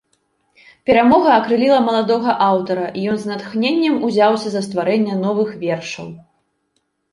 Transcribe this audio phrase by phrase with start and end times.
[0.89, 6.13] Перамога акрыліла маладога аўтара, і ён з натхненнем узяўся за стварэнне новых вершаў.